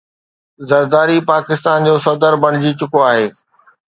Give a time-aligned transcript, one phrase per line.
[0.69, 3.27] زرداري پاڪستان جو صدر بڻجي چڪو آهي